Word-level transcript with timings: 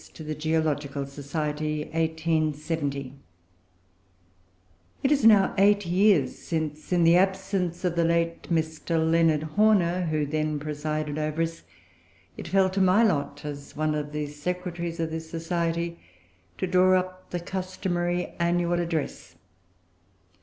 XI 0.01 0.23
PALAEONTOLOGY 0.23 0.93
AND 0.95 1.05
THE 1.05 1.21
DOCTRINE 2.01 2.53
OF 2.53 2.71
EVOLUTION 2.71 3.19
It 5.03 5.11
is 5.11 5.23
now 5.23 5.53
eight 5.59 5.85
years 5.85 6.35
since, 6.39 6.91
in 6.91 7.03
the 7.03 7.15
absence 7.15 7.85
of 7.85 7.95
the 7.95 8.03
late 8.03 8.41
Mr. 8.51 8.97
Leonard 8.97 9.43
Horner, 9.43 10.07
who 10.07 10.25
then 10.25 10.57
presided 10.57 11.19
over 11.19 11.43
us, 11.43 11.61
it 12.35 12.47
fell 12.47 12.71
to 12.71 12.81
my 12.81 13.03
lot, 13.03 13.45
as 13.45 13.75
one 13.75 13.93
of 13.93 14.11
the 14.11 14.25
Secretaries 14.25 14.99
of 14.99 15.11
this 15.11 15.29
Society, 15.29 15.99
to 16.57 16.65
draw 16.65 16.97
up 16.99 17.29
the 17.29 17.39
customary 17.39 18.33
Annual 18.39 18.79
Address. 18.79 19.35